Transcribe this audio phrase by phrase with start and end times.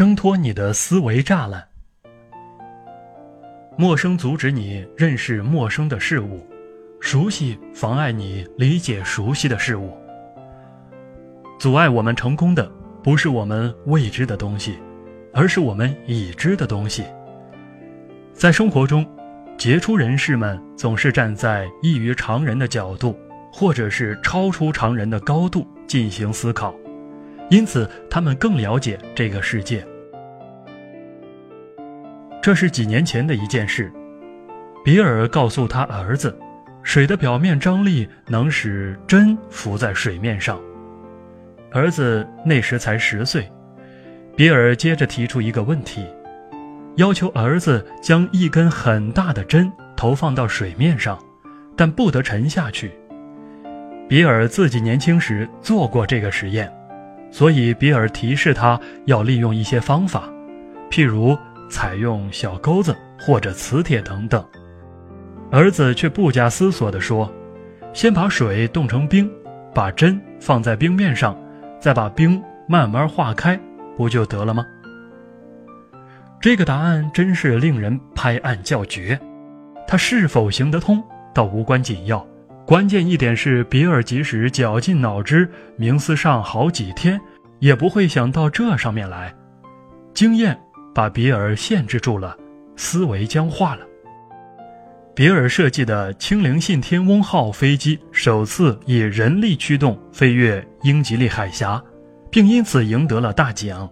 [0.00, 1.62] 挣脱你的思维栅栏。
[3.76, 6.40] 陌生阻止你认识陌生的事物，
[7.00, 9.94] 熟悉妨碍你理解熟悉的事物。
[11.58, 12.66] 阻碍我们成功的
[13.02, 14.78] 不是我们未知的东西，
[15.34, 17.04] 而是我们已知的东西。
[18.32, 19.06] 在生活中，
[19.58, 23.14] 杰出人士们总是站在异于常人的角度，
[23.52, 26.74] 或者是超出常人的高度进行思考，
[27.50, 29.86] 因此他们更了解这个世界。
[32.42, 33.92] 这是几年前的一件事。
[34.82, 36.34] 比尔告诉他儿子，
[36.82, 40.58] 水的表面张力能使针浮在水面上。
[41.70, 43.46] 儿子那时才十岁。
[44.36, 46.06] 比尔接着提出一个问题，
[46.96, 51.18] 要求儿子将一根很大的针投放到水面上，
[51.76, 52.90] 但不得沉下去。
[54.08, 56.72] 比尔自己年轻时做过这个实验，
[57.30, 60.24] 所以比尔提示他要利用一些方法，
[60.90, 61.36] 譬如。
[61.70, 64.44] 采用小钩子或者磁铁等等，
[65.50, 67.32] 儿子却不加思索地说
[67.94, 69.30] ：“先把水冻成冰，
[69.72, 71.38] 把针放在冰面上，
[71.78, 73.58] 再把冰慢慢化开，
[73.96, 74.66] 不就得了吗？”
[76.40, 79.18] 这个答案真是令人拍案叫绝。
[79.86, 81.02] 他是否行得通
[81.34, 82.26] 倒无关紧要，
[82.66, 87.20] 关键一点是比尔即使绞尽脑汁冥思上好几天，
[87.58, 89.34] 也不会想到这上面来。
[90.14, 90.58] 经验。
[90.94, 92.36] 把比尔限制住了，
[92.76, 93.82] 思维僵化了。
[95.14, 101.82] 比尔设计的轻灵信天翁号飞机首次以人力驱动飞越英吉利海峡，
[102.30, 103.90] 并因此赢得了大奖。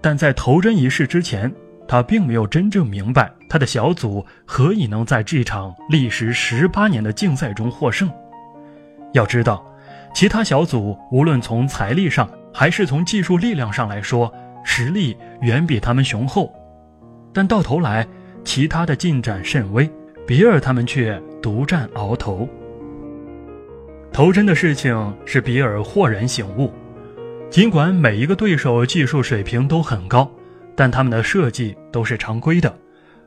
[0.00, 1.52] 但在投针仪式之前，
[1.86, 8.10] 他并没有真正明白他的小组何以能在这场历时十八年的竞赛中获胜。
[9.12, 9.64] 要知道，
[10.14, 14.32] 其他小组无论从财力上还是从技术力量上来说，
[14.64, 16.52] 实力远比他们雄厚，
[17.32, 18.04] 但到头来，
[18.44, 19.88] 其他的进展甚微，
[20.26, 22.48] 比尔他们却独占鳌头。
[24.10, 26.72] 头针的事情使比尔豁然醒悟，
[27.50, 30.30] 尽管每一个对手技术水平都很高，
[30.74, 32.74] 但他们的设计都是常规的，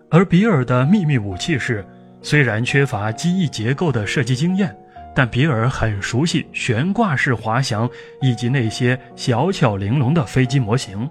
[0.10, 1.86] 而比尔的秘密武器是，
[2.22, 4.76] 虽然缺乏机翼结构的设计经验，
[5.14, 7.90] 但比尔很熟悉悬挂式滑翔
[8.22, 11.10] 以及那些小巧玲珑的飞机模型。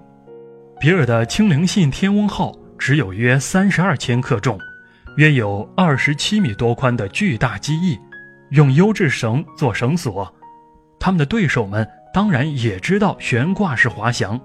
[0.78, 4.58] 比尔的轻灵信天翁号只有约三十二千克重，
[5.16, 7.98] 约有二十七米多宽的巨大机翼，
[8.50, 10.30] 用优质绳做绳索。
[11.00, 14.38] 他们的对手们当然也知道悬挂式滑翔，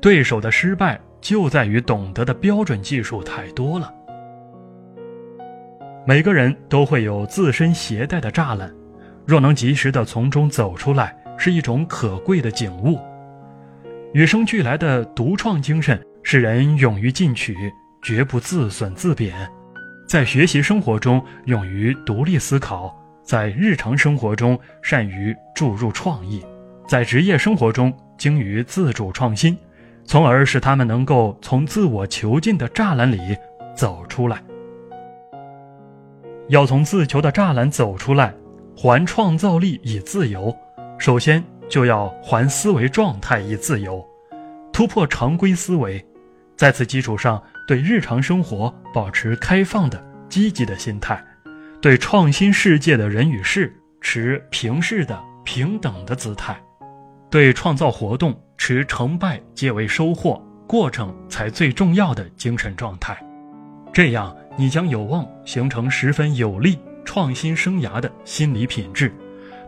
[0.00, 3.92] 对手的失败就在于懂得的标准技术太多了。
[6.04, 8.68] 每个人都会有自身携带的栅栏，
[9.24, 12.98] 若能及时的从中走出来，是一种可贵的景物。
[14.12, 17.56] 与生俱来的独创精神使人勇于进取，
[18.02, 19.34] 绝不自损自贬。
[20.06, 26.44] 在学习生活中勇于独立思考，在日常生活中善于注入创意，
[26.86, 29.56] 在职业生活中精于自主创新，
[30.04, 33.18] 从而使他们能够从自我囚禁的栅栏里
[33.74, 34.42] 走出来。
[36.48, 38.34] 要从自求的栅栏走出来，
[38.76, 40.54] 还创造力以自由，
[40.98, 41.42] 首先。
[41.68, 44.04] 就要还思维状态以自由，
[44.72, 46.04] 突破常规思维，
[46.56, 51.22] 在此基础上对日常生活保持开放的积极的心态，
[51.80, 56.60] 对创新世界的人与事持平视的平等的姿态，
[57.30, 63.16] 对创造活动持成败皆为收获，过程才最重要的精神状态。
[63.92, 69.12] 这样，你将有望形成十分有利创新生涯的心理品质。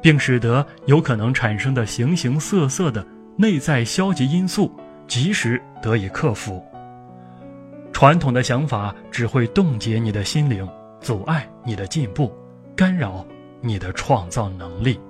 [0.05, 3.03] 并使得有可能产生的形形色色的
[3.39, 4.71] 内在消极因素
[5.09, 6.63] 及时得以克服。
[7.91, 10.69] 传统的想法只会冻结你的心灵，
[11.01, 12.31] 阻碍你的进步，
[12.77, 13.25] 干扰
[13.63, 15.01] 你的创造能力。